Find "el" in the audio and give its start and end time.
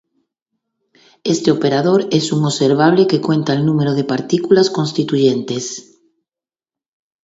3.53-3.67